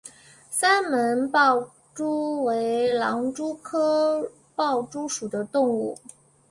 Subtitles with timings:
[0.49, 5.95] 三门豹蛛为狼蛛科豹蛛属的动物。